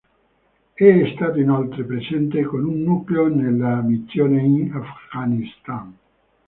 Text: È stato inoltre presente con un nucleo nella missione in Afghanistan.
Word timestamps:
È 0.73 1.11
stato 1.13 1.37
inoltre 1.37 1.83
presente 1.83 2.41
con 2.43 2.63
un 2.65 2.81
nucleo 2.81 3.27
nella 3.27 3.81
missione 3.83 4.41
in 4.41 4.73
Afghanistan. 4.73 5.95